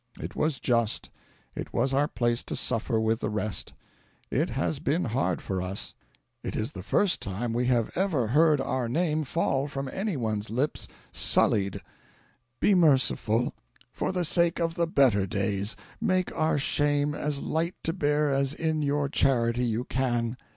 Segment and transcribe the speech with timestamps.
[0.19, 1.11] It was just;
[1.53, 3.73] it was our place to suffer with the rest.
[4.31, 5.93] It has been hard for us.
[6.41, 10.49] It is the first time we have ever heard our name fall from any one's
[10.49, 11.81] lips sullied.
[12.59, 13.53] Be merciful
[13.93, 18.55] for the sake or the better days; make our shame as light to bear as
[18.55, 20.35] in your charity you can."